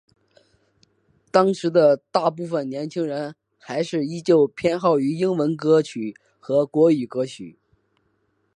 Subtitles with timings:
[1.29, 7.59] 当时的大部份年轻人还是依旧偏好于英文歌曲和国语歌曲。